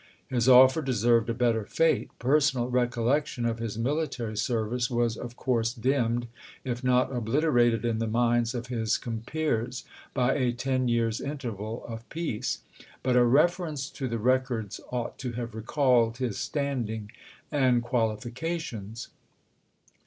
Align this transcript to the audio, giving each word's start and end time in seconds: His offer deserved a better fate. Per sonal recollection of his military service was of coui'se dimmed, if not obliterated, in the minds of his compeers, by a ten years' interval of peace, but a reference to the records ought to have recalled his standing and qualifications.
His 0.29 0.49
offer 0.49 0.81
deserved 0.81 1.29
a 1.29 1.33
better 1.35 1.63
fate. 1.63 2.09
Per 2.17 2.39
sonal 2.39 2.71
recollection 2.71 3.45
of 3.45 3.59
his 3.59 3.77
military 3.77 4.35
service 4.35 4.89
was 4.89 5.15
of 5.15 5.37
coui'se 5.37 5.79
dimmed, 5.79 6.25
if 6.63 6.83
not 6.83 7.15
obliterated, 7.15 7.85
in 7.85 7.99
the 7.99 8.07
minds 8.07 8.55
of 8.55 8.65
his 8.65 8.97
compeers, 8.97 9.83
by 10.15 10.33
a 10.33 10.53
ten 10.53 10.87
years' 10.87 11.21
interval 11.21 11.85
of 11.87 12.09
peace, 12.09 12.61
but 13.03 13.15
a 13.15 13.23
reference 13.23 13.91
to 13.91 14.07
the 14.07 14.17
records 14.17 14.81
ought 14.89 15.19
to 15.19 15.33
have 15.33 15.53
recalled 15.53 16.17
his 16.17 16.39
standing 16.39 17.11
and 17.51 17.83
qualifications. 17.83 19.09